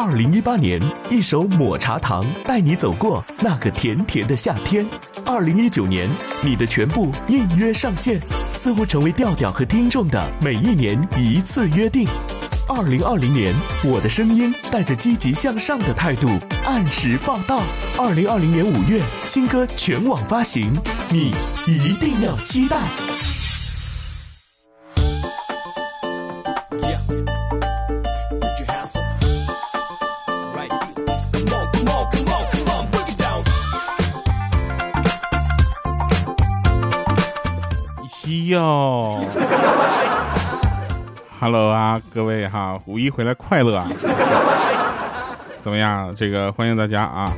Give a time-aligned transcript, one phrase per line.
[0.00, 4.88] 二零一八年，一首抹茶糖带你走过那个甜甜的夏天。
[5.26, 6.08] 二零一九年，
[6.40, 8.20] 你的全部应约上线，
[8.52, 12.06] 似乎成为调调和听众的每一年一次约定。
[12.68, 16.28] 二零二零年，我的声音带着积极向上的态度
[16.64, 17.64] 按时报道。
[17.98, 20.72] 二零二零年五月，新歌全网发行，
[21.10, 21.34] 你
[21.66, 22.76] 一定要期待。
[38.28, 39.24] 哟
[41.40, 43.88] ，Hello 啊，各位哈，五一回来快乐啊！
[45.62, 46.14] 怎么样？
[46.14, 47.32] 这个欢迎大家啊！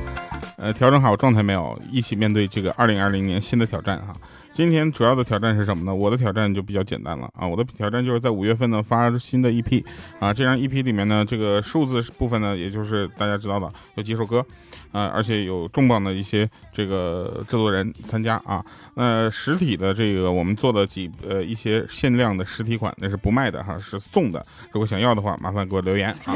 [0.57, 1.79] 呃，调整好状态没有？
[1.89, 4.13] 一起面对这个二零二零年新的挑战哈！
[4.53, 5.95] 今天主要的挑战是什么呢？
[5.95, 7.47] 我的挑战就比较简单了啊！
[7.47, 9.83] 我的挑战就是在五月份呢发新的 EP
[10.19, 14.45] 啊，这张 EP 里面呢，这个数字部分呢，也就是大家知道的有几首歌。
[14.91, 18.61] 啊，而且有重磅的一些这个制作人参加啊。
[18.95, 24.45] 那实体的这个我们做的几呃一些限量的实体款，那是不卖的哈，是送的。
[24.73, 26.35] 如果想要的话，麻烦给我留言啊。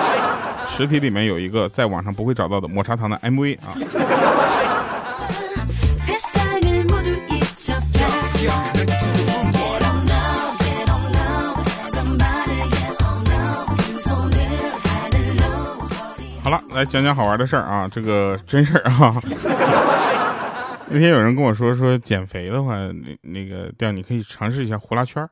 [0.66, 3.76] 实体里面有一个在网上不会找到的抹茶糖的 MV 啊。
[16.42, 19.14] 好了来讲讲好玩的事儿啊，这个真事儿啊。
[20.94, 25.26] 那天有人跟我说说减肥的话，那那个样你可以尝试一下呼啦圈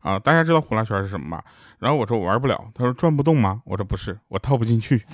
[0.00, 0.18] 啊。
[0.18, 1.44] 大家知道呼啦圈是什么吧？
[1.78, 3.60] 然后我说我玩不了，他说转不动吗？
[3.66, 5.04] 我说不是，我套不进去。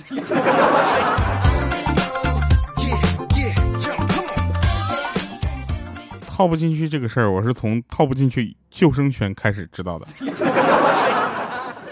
[6.39, 10.05] 套不进去这个事儿，我是从套不进去救生圈开始知道的。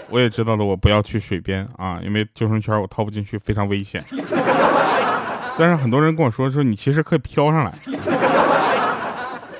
[0.08, 4.02] 我也知道了，我不要去水边啊，因为救生圈我套不进去，非常危险。
[5.58, 7.70] 但是很多人跟我说说，你其实可以飘上来。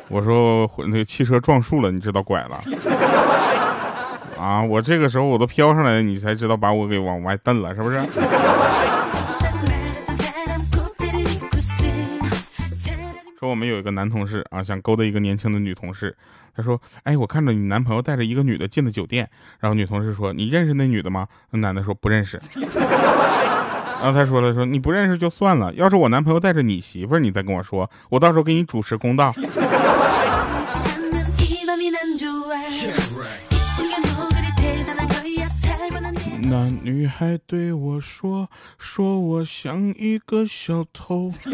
[0.08, 2.58] 我说那个汽车撞树了，你知道拐了。
[4.40, 7.98] 啊，我这个时候我都飘上来，你才知道把我给往外蹬了，是不是？
[13.38, 16.16] 说我们有一个男同事啊，想勾搭一个年轻的女同事。
[16.56, 22.40] 他说：“哎，我看着你男朋友带着一个女的进了酒店。”然后女同事说：“你认识那女的吗？”那男的说：“不认识。
[24.02, 29.32] ”然后他说了：“说你不认识就算了，要是我男朋友带着你媳妇，你再跟我说，我到时候给你主持公道。”
[37.08, 38.48] 还对我说
[38.78, 41.30] ：“说我像一个小偷，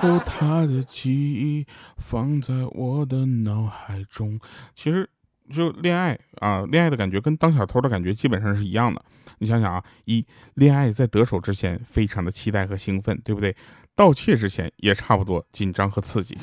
[0.00, 4.38] 偷她的记忆放在我的脑海中。”
[4.76, 5.08] 其实，
[5.52, 9.02] 就恋爱啊，恋爱的感觉跟当小偷的感觉基本上是一样的。
[9.38, 13.56] 你想想啊，一恋爱在得手之前非常的期待和兴奋，对不对？
[13.96, 16.36] 盗窃之前也差不多紧张和刺激。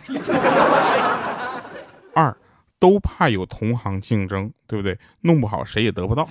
[2.16, 2.36] 二。
[2.80, 4.98] 都怕有同行竞争，对不对？
[5.22, 6.26] 弄不好谁也得不到。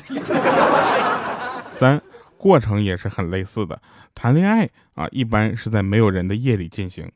[1.81, 1.99] 三，
[2.37, 3.81] 过程也是很类似的。
[4.15, 7.07] 谈恋爱啊，一般是在没有人的夜里进行；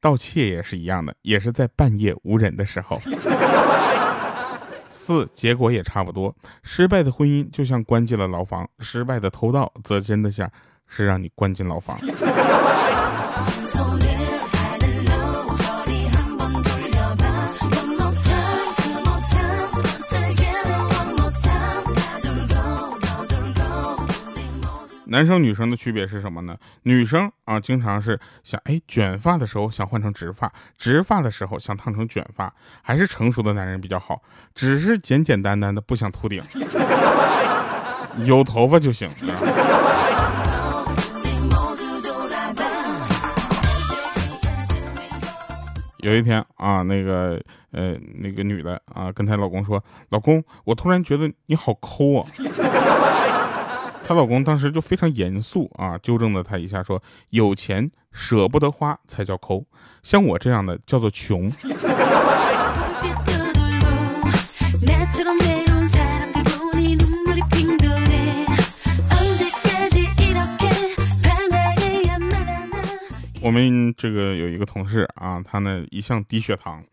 [0.00, 2.98] 盗窃也是一样的，也是在半夜无人的时候。
[4.88, 6.34] 四，结果也差不多。
[6.62, 10.50] 失败的婚姻就像关进了牢房，失败的偷盗则真的像
[10.86, 11.94] 是让你关进牢房。
[25.14, 26.56] 男生女生的区别是什么呢？
[26.82, 32.52] 女生啊，经常是想，哎，卷发的时候想换成直发，直发的时候想烫成卷发，
[32.82, 34.20] 还是成熟的男人比较好，
[34.56, 36.42] 只是简简单单的不想秃顶，
[38.26, 39.08] 有头发就行。
[45.98, 52.26] 有一天啊，那个呃，那个女的啊，跟她老公说：“老公，我突然觉得你好抠啊。”
[54.06, 59.64] 她老公当时就非常严肃啊，纠正了她一下，说：“有钱舍不得花才叫抠，
[60.02, 61.50] 像我这样的叫做穷。”
[73.40, 76.84] 我们这个有一个同事啊，他呢一向低血糖，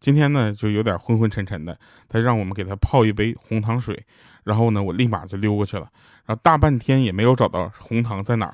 [0.00, 1.78] 今天呢就有点昏昏沉沉的，
[2.08, 4.04] 他让我们给他泡一杯红糖水，
[4.44, 5.88] 然后呢我立马就溜过去了。
[6.26, 8.52] 然后大半天也没有找到红糖在哪儿，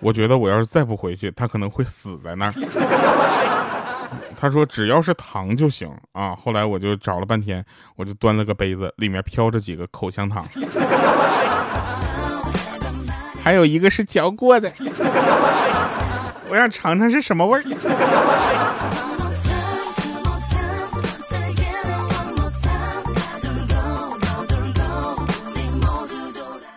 [0.00, 2.52] 我觉得我要是再不回去，他可能会死在那儿。
[4.38, 6.34] 他说只要是糖就行啊。
[6.34, 7.64] 后来我就找了半天，
[7.96, 10.44] 我就端了个杯子，里面飘着几个口香糖。
[13.42, 14.72] 还有一个是嚼过的，
[16.48, 17.62] 我想尝尝是什么味儿。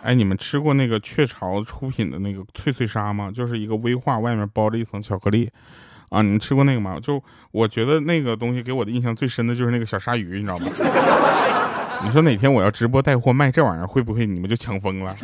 [0.09, 3.31] 哎，你们吃过那个雀巢出品的那个脆脆鲨吗？
[3.31, 5.47] 就是一个威化，外面包着一层巧克力，
[6.09, 6.97] 啊，你们吃过那个吗？
[6.99, 10.65] 就我觉得那个东西给我的印象最深的就是那个小鲨鱼，你知道吗？
[12.03, 15.15] 你说哪天我要直播带货卖这玩意儿，会不会你们就抢疯了？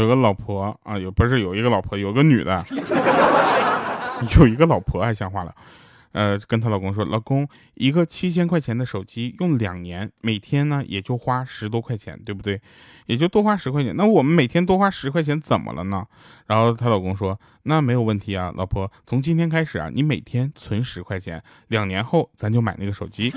[0.00, 2.62] 有个老婆啊，有不是有一个老婆，有个女的，
[4.38, 5.54] 有一个老婆还像话了，
[6.12, 12.60] 呃，跟她老公说，老公，一个七千块钱的手机用两年，每天呢也就花十多块钱，对不对？
[13.06, 16.04] 也就多花十块钱，那我们每天多花十块钱怎么了呢？
[16.46, 23.32] 然后她老公说，那没有问题啊，老婆，从今天开始啊，你每天存十块钱，两年后咱就买那个手机。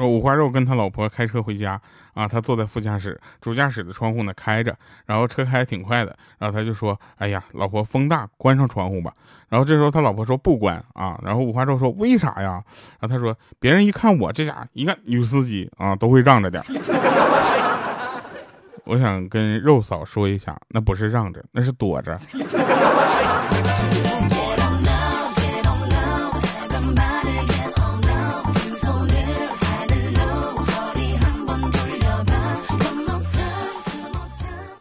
[0.00, 1.80] 五花肉跟他老婆开车回家
[2.14, 4.74] 啊，他坐在副驾驶，主驾驶的窗户呢开着，
[5.06, 9.12] 然后车开的挺快的，然后他就说：“哎呀，老婆风大，关上窗户吧。”
[9.48, 12.62] 然后这时候他老婆说：“不关啊。”然后五花肉说：“为啥呀？”
[13.00, 16.62] 然后他说：“别人一看我这家一看女司机啊，都会让着点。
[18.84, 22.18] ”我想跟肉嫂说一下，那不是让着，那是躲着。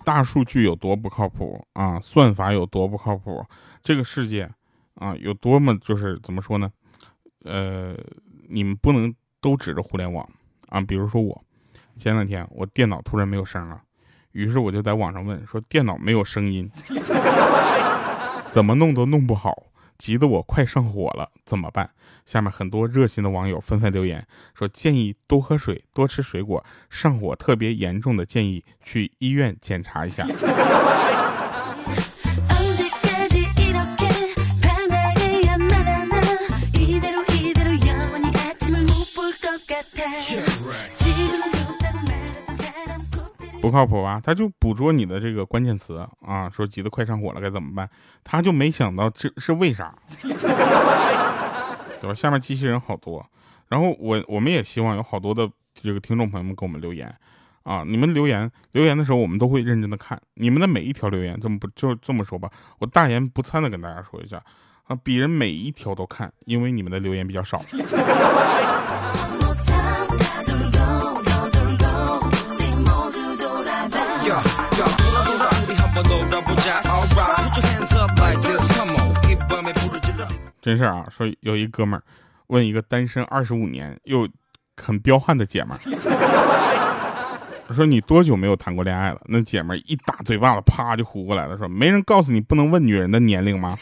[0.08, 2.00] 大数据有多不靠谱啊？
[2.00, 3.46] 算法有多不靠谱？
[3.84, 4.50] 这个世界
[4.94, 6.72] 啊，有多么就是怎么说呢？
[7.44, 7.94] 呃，
[8.48, 10.26] 你们不能都指着互联网
[10.70, 10.80] 啊。
[10.80, 11.44] 比如说我，
[11.98, 13.82] 前两天我电脑突然没有声了，
[14.32, 16.72] 于是我就在网上问说电脑没有声音，
[18.46, 19.62] 怎么弄都弄不好。
[19.98, 21.90] 急得我快上火了，怎么办？
[22.26, 26.64] 下面很多热心的网友纷纷留言说，建议多喝水，多吃水果。
[26.90, 30.28] 上火特别严重的，建议去医院检查一下。
[43.60, 44.22] 不靠谱啊！
[44.24, 47.90] 他就捕捉你的这个关键词啊，说急得快上火了该怎么办？
[48.24, 49.94] 他就没想到这是为啥，
[52.00, 52.14] 对吧？
[52.14, 53.26] 下面机器人好多，
[53.68, 57.14] 然后我我们也希望有好多的这个听众朋友们给我们留言
[57.64, 57.84] 啊！
[57.86, 61.38] 你们留言留言的时候，我们都会认真的看你们的每一条留言。
[61.42, 62.50] 这么不就这么说吧？
[62.80, 64.42] 我大言不惭的跟大家说一下
[64.84, 67.60] 啊，鄙人每一条都看，因为你们的留言比较少。
[80.68, 82.04] 真事啊，说有一哥们儿
[82.48, 84.28] 问一个单身二十五年又
[84.76, 85.80] 很彪悍的姐们儿，
[87.74, 89.22] 说你多久没有谈过恋爱了？
[89.28, 93.78] 那姐们儿一大嘴巴子，啪就呼过来了，说没人告诉你不能问女人的年龄吗？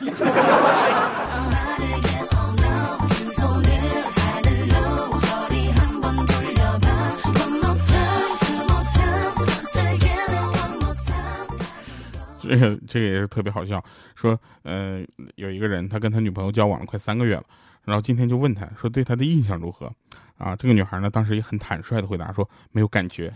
[12.48, 13.84] 这个这个也是特别好笑，
[14.16, 15.04] 说，呃，
[15.36, 17.44] 有一个人他跟他女朋友交往了快三个月了，
[17.84, 19.92] 然后今天就问他说对他的印象如何？
[20.38, 23.32] 啊，这个女孩呢当时也很坦率的回答说没有感觉，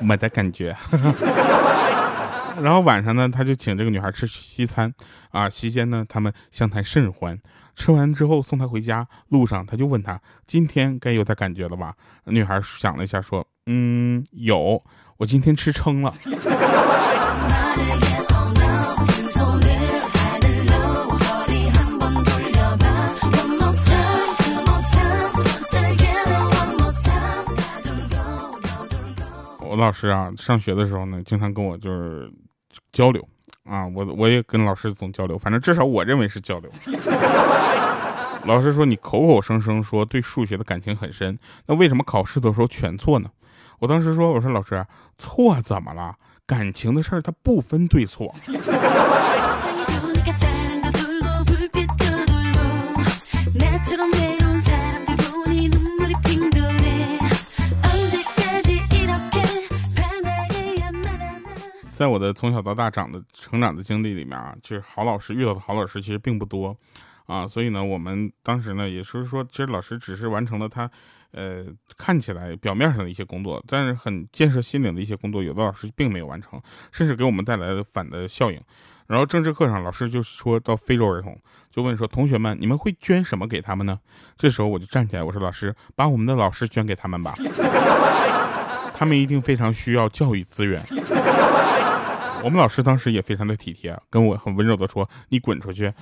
[0.00, 0.76] 没得感觉。
[2.60, 4.92] 然后晚上呢他就请这个女孩吃西餐，
[5.30, 7.38] 啊，席间呢他们相谈甚欢，
[7.76, 11.94] 吃完之后送她回家，路上他就问她今天该有点感觉了吧？
[12.24, 14.82] 女孩想了一下说，嗯，有。
[15.16, 16.12] 我今天吃撑了。
[29.60, 32.30] 我老师啊，上学的时候呢，经常跟我就是
[32.92, 33.26] 交流
[33.64, 36.70] 啊，我我也跟老师总交流，反正至少我认为是交流。
[38.44, 43.30] 老师说你口口声声说对数学的感情很深，那为什么考试的时候全错呢？
[43.84, 44.82] 我当时说：“我说老师，
[45.18, 46.16] 错怎么了？
[46.46, 48.32] 感情的事儿它不分对错。”
[61.92, 66.74] 在我的从小到大长的成长的经历里面啊，就是好老师遇到的好老师其实并不多，
[67.26, 70.90] 啊，所以呢，我们当时呢也是说，其实老师只是完成了他，
[71.34, 71.64] 呃，
[71.98, 76.60] 看起来表面上的一些工作，但是很建设心灵的一些工作，有的老师并没有完成，
[76.92, 78.60] 甚至给我们带来了反的效应。
[79.06, 81.38] 然后政治课上，老师就说到非洲儿童，
[81.70, 83.98] 就问说，同学们，你们会捐什么给他们呢？
[84.38, 87.34] 这时候我就站起来，我说，老师，把我们的老师捐给他们吧。
[88.96, 90.80] 他们一定非常需要教育资源。
[92.42, 95.92] 我们老师当时也非常的体贴，跟我很温柔的说：“你滚出去。”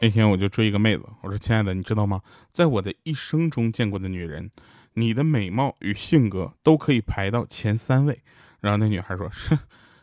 [0.00, 2.22] 那天我就追一个妹子，我说：“亲爱的，你知道吗？
[2.50, 4.50] 在我的一生中见过的女人。”
[4.94, 8.22] 你的美貌与性格都可以排到前三位，
[8.58, 9.56] 然后那女孩说：“是，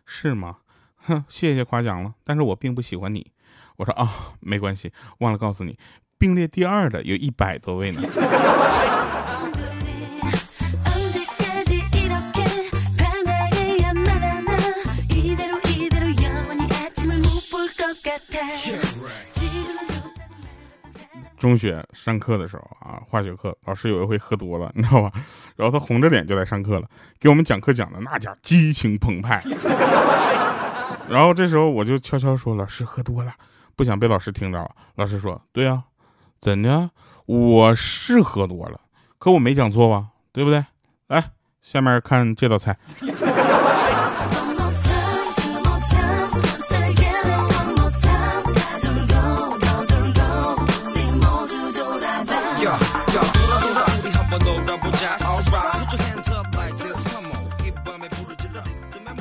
[0.06, 0.60] 是吗？
[0.96, 3.30] 哼，谢谢夸奖了，但是我并不喜欢你。”
[3.75, 5.77] 我说：“啊，没关系，忘了告诉你，
[6.18, 8.01] 并列第二的有一百多位呢。”
[21.38, 25.12] 中学上课的时候啊，化学课老师有一回喝多了，你知道吧？
[25.56, 26.88] 然后他红着脸就来上课了，
[27.20, 29.41] 给我们讲课讲的那家激情澎湃。
[31.08, 33.34] 然后这时候我就悄悄说：“老师喝多了，
[33.75, 35.84] 不想被老师听着。”老师说：“对啊，
[36.41, 36.89] 怎的？
[37.25, 38.82] 我是喝多了，
[39.17, 40.08] 可我没讲错吧？
[40.34, 40.65] 对不对？
[41.08, 42.77] 来，下面看这道菜。”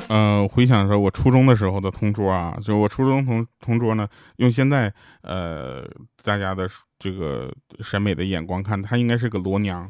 [0.09, 5.83] 呃，回想说，我初中的时候的同桌啊，就是我初中同同桌呢，用现在呃
[6.23, 9.89] 大家的这个审美的眼光看，她应该是个罗娘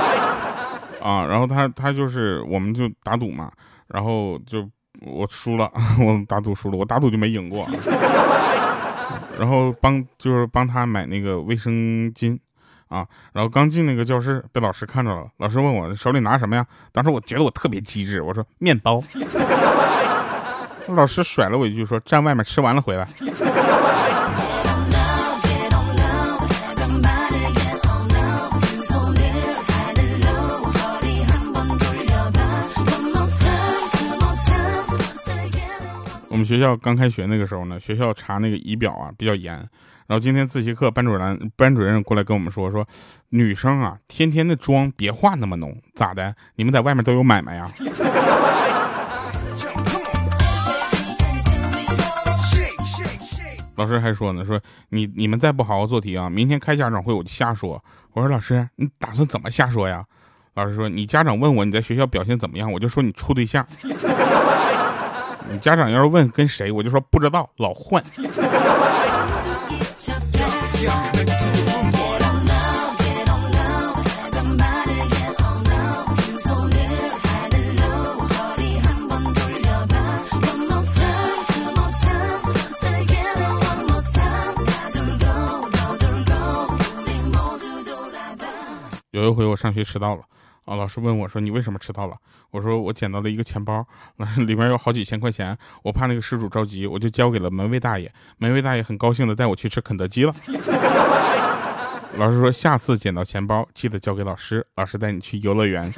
[1.02, 1.26] 啊。
[1.26, 3.52] 然后她她就是我们就打赌嘛，
[3.88, 4.68] 然后就
[5.02, 5.70] 我输了，
[6.00, 7.66] 我打赌输了，我打赌就没赢过。
[9.38, 12.38] 然后帮就是帮他买那个卫生巾。
[12.88, 15.26] 啊，然后刚进那个教室，被老师看着了。
[15.38, 16.66] 老师问我手里拿什么呀？
[16.92, 19.00] 当时我觉得我特别机智，我说面包。
[20.88, 23.06] 老师甩了我一句说：“站外面吃完了回来。”
[36.30, 39.60] 我们学校刚开学那个时候呢，学校查那个仪表啊比较严。
[40.08, 42.88] 然后今天自习课，班主任班主任过来跟我们说说，
[43.28, 46.34] 女生啊，天天的妆别化那么浓，咋的？
[46.54, 47.66] 你们在外面都有买卖呀？
[53.76, 57.84] 老师还说呢，说你你们再不好好做题啊，明天开家长会我就瞎说。
[58.14, 60.02] 我说老师，你打算怎么瞎说呀？
[60.54, 63.62] 老师说你家长问我你在学校表现怎么样，我就说你处对象。
[65.52, 68.02] 你家长要是问跟谁，我就说不知道，老换。
[89.18, 90.22] 有一回我上学迟到了，
[90.68, 92.16] 啊，老师问我说：“你为什么迟到了？”
[92.52, 93.86] 我说：“我捡到了一个钱包，
[94.46, 98.12] 里面有好几千块钱，我怕那个失主着急，我就交给了门卫大爷。
[98.36, 100.32] 门卫大爷很高兴的带我去吃肯德基了。
[102.16, 105.90] ”老师说：“下次捡到钱包，记得交给老师，老师带你去游乐园。”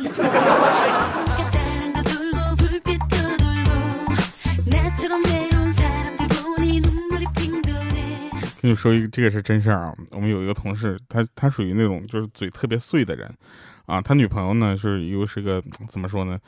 [8.63, 9.95] 跟你说一个，这个是真事儿啊。
[10.11, 13.33] 我们有一个同事，他他属于那种就是嘴特别碎的人，
[13.91, 16.39] 啊，他女朋友呢是又是个怎么说呢，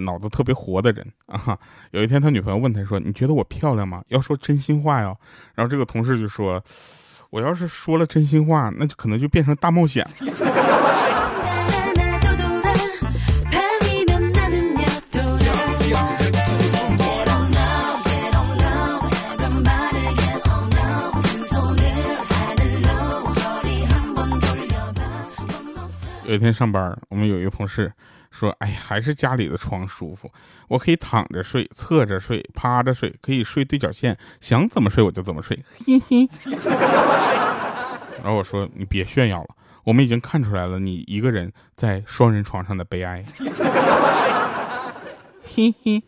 [0.00, 1.56] 脑子特别活的人啊。
[1.92, 4.02] 有一天他女朋友问他说：“你觉得我漂亮吗？
[4.08, 5.14] 要说真心话呀。”
[5.54, 6.60] 然后这个同事就说
[7.30, 10.04] ：“我要是说了真心话，那就可能就变成大冒险。”
[26.28, 27.90] 有一天上班，我们有一个同事
[28.30, 30.30] 说：“哎呀，还是家里的床舒服，
[30.68, 36.28] 我可以躺着睡、侧着睡、趴着睡，可以睡对角线，想怎么睡我就怎么睡。”嘿嘿。
[38.22, 39.48] 然后我说：“你别炫耀了，
[39.84, 43.24] 我们已经看出来了，你一个人在双人床上的悲哀。”
[45.56, 46.02] 嘿嘿。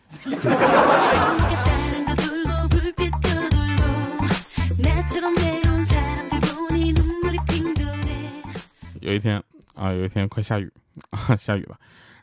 [9.01, 9.43] 有一天
[9.81, 10.71] 啊，有一天快下雨
[11.09, 11.75] 啊， 下雨了，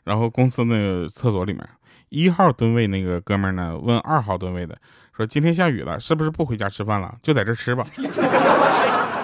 [0.04, 1.68] 然后公司那个厕所里面，
[2.10, 4.78] 一号蹲位那个哥们儿呢问二号蹲位的
[5.16, 7.16] 说：“今天下雨了，是不是不回家吃饭了？
[7.20, 7.82] 就在这吃吧。”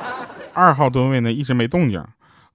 [0.53, 2.05] 二号蹲位呢一直没动静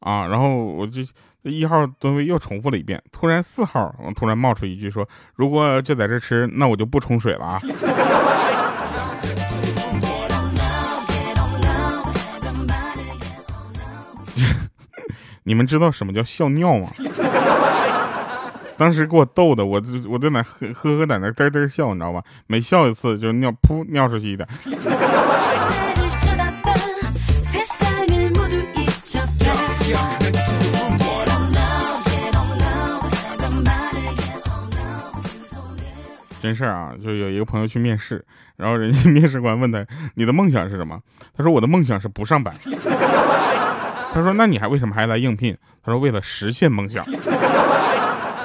[0.01, 1.01] 啊，然后我就
[1.43, 7.57] 一号蹲位又重复了一遍，突然四号突然冒出一句说：“如果就在这吃，那我就不冲水了啊。”
[15.49, 16.85] 你们知道什么叫笑尿吗？
[18.77, 22.23] 当时给我逗的，我我在那呵呵呵在那嘚嘚笑，你知道吧？
[22.45, 24.47] 每笑一次就尿噗尿出去一点。
[36.39, 38.23] 真事儿啊，就有一个朋友去面试，
[38.55, 40.99] 然后人家面试官问他：“你的梦想是什么？”
[41.35, 42.53] 他说：“我的梦想是不上班。”
[44.11, 47.05] 他说：“那你还为什么还来应聘？”他说：“为了实现梦想。”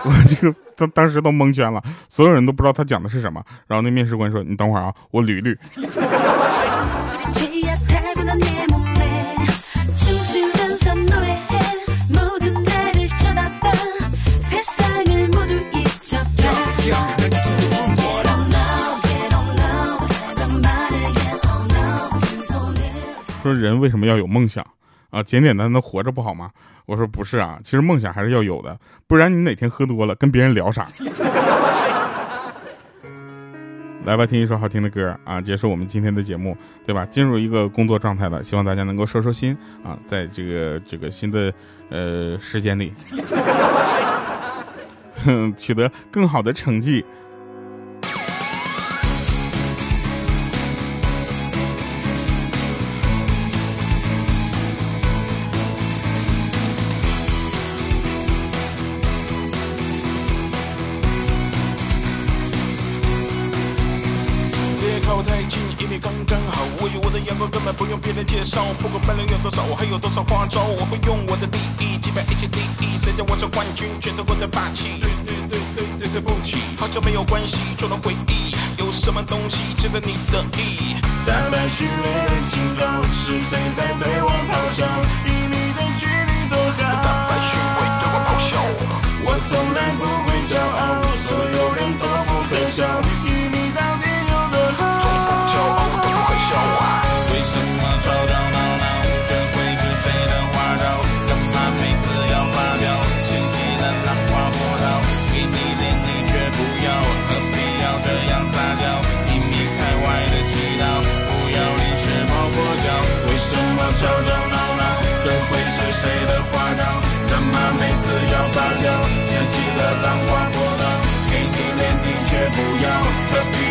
[0.07, 3.43] 我这个当当时都蒙圈了，所有人都不知道他讲的是什么。
[3.67, 5.57] 然后那面试官说：“你等会儿啊，我捋捋。”
[23.43, 24.67] 说人为什么要有梦想
[25.15, 25.23] 啊？
[25.23, 26.51] 简简单单活着不好吗？
[26.87, 30.85] 我说不是啊，其实梦想还是要有的，不然你哪天喝多了跟别人聊啥？
[34.05, 36.55] 来吧，听一首好听的歌啊，结束我们今天的节目，
[36.85, 37.07] 对吧？
[37.07, 41.51] 进入一个工作状态了，希望大家能够收收心啊，在这个这个新的
[41.89, 42.93] 呃时间里，
[45.25, 47.03] 哼 取得更好的成绩。
[67.77, 68.65] 不用别人介绍。
[68.81, 72.97] 不管本领有多少，我还有多少花招，我会用我的第一击败一切敌意。
[73.03, 75.01] 谁叫我是冠军，全都过得霸气。
[75.01, 78.55] 对对对对对，对不起，好久没有关系，就能回忆。
[78.79, 80.97] 有什么东西值得你的意？
[81.27, 85.34] 大白虚伪的警告，是谁在对我咆哮？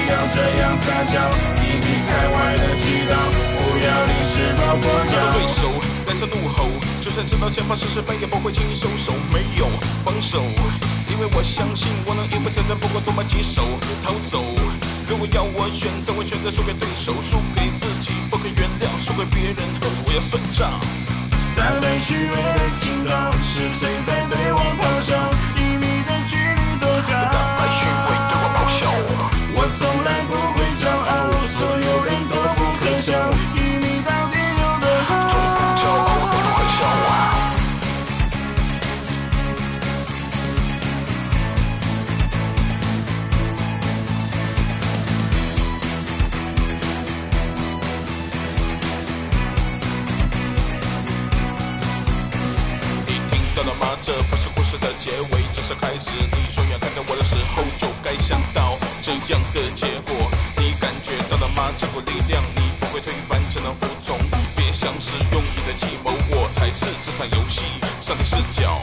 [0.08, 1.16] 要这样撒娇，
[1.64, 3.14] 以你开外的祈祷，
[3.56, 5.14] 不要临时抱佛脚。
[5.32, 5.62] 对手
[6.06, 6.70] 带着怒吼，
[7.02, 9.14] 就算知道前方是失败，也不会轻易收手。
[9.32, 9.68] 没有
[10.04, 10.44] 防守，
[11.10, 13.64] 因为我相信我能应付挑战，不管多么棘手。
[14.04, 14.44] 逃走，
[15.08, 19.64] 如果要我选择，我选择输给对手，输给自己，不可原谅，输给别人，
[20.06, 20.70] 我要算账。
[21.56, 25.23] 大胆虚伪的警告，是谁在对我咆哮？
[53.64, 53.98] 到了吗？
[54.02, 56.12] 这不是故事的结尾，只是开始。
[56.20, 58.78] 你说要看到我的时候，就该想到。
[59.02, 61.72] 这样的结果，你感觉到了吗？
[61.78, 64.18] 这股力量，你不会推翻，只能服从。
[64.56, 67.62] 别想使用你的计谋，我才是这场游戏
[68.02, 68.80] 上帝视角。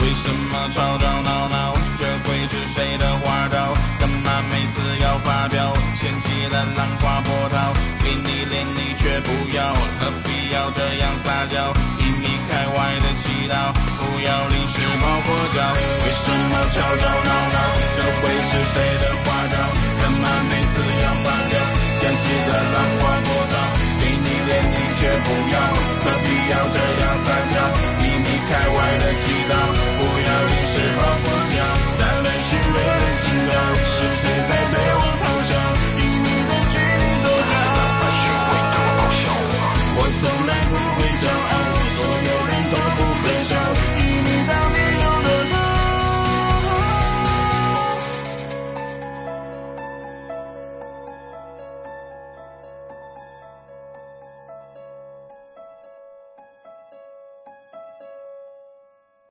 [0.00, 1.74] 为什么吵吵闹闹？
[1.98, 3.74] 这会是谁的花招？
[3.98, 5.74] 干嘛每次要发飙？
[5.94, 7.72] 掀起了浪花波涛，
[8.04, 11.72] 给你脸你却不要，何必要这样撒娇？
[13.48, 15.58] 道，不要临时抱佛脚。
[16.02, 17.58] 为什么吵吵闹闹？
[17.96, 19.54] 这会是谁的花招？
[20.02, 21.55] 干嘛每次要发飙？